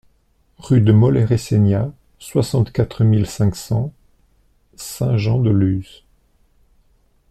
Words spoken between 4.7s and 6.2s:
Saint-Jean-de-Luz